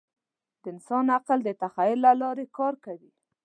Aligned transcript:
د 0.61 0.63
انسان 0.71 1.05
عقل 1.15 1.39
د 1.43 1.49
تخیل 1.61 1.97
له 2.05 2.11
لارې 2.21 2.45
کار 2.57 2.73
کوي. 2.85 3.11